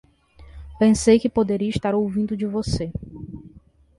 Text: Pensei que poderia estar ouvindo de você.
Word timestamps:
Pensei 0.79 1.19
que 1.19 1.29
poderia 1.29 1.69
estar 1.69 1.93
ouvindo 1.93 2.35
de 2.35 2.47
você. 2.47 2.91